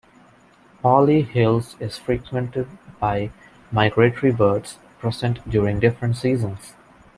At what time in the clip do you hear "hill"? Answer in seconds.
1.21-1.61